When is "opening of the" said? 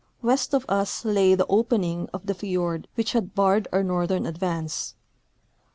1.45-2.33